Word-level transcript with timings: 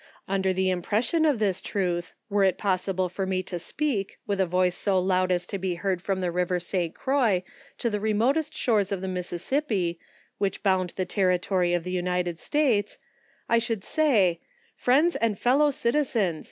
Under 0.27 0.51
the 0.51 0.71
impression 0.71 1.25
of 1.25 1.37
this 1.37 1.61
truth, 1.61 2.15
Mere 2.27 2.41
it 2.45 2.57
possible 2.57 3.07
for 3.07 3.27
me 3.27 3.43
to 3.43 3.59
speak, 3.59 4.17
with 4.25 4.41
a 4.41 4.47
voice 4.47 4.75
so 4.75 4.97
loud 4.97 5.31
as 5.31 5.45
to 5.45 5.59
be 5.59 5.75
heard 5.75 6.01
from 6.01 6.21
the 6.21 6.31
river 6.31 6.59
St. 6.59 6.95
Croix, 6.95 7.43
to 7.77 7.87
the 7.87 7.99
remotest 7.99 8.51
shores 8.55 8.91
of 8.91 9.01
the 9.01 9.07
Mississippi, 9.07 9.99
which 10.39 10.63
bound 10.63 10.93
the 10.95 11.05
territory 11.05 11.75
of 11.75 11.83
the 11.83 11.91
United 11.91 12.39
States, 12.39 12.97
I 13.47 13.61
would 13.69 13.83
say— 13.83 14.39
Friends 14.83 15.15
and 15.17 15.37
Fellow 15.37 15.69
Citizens 15.69 16.39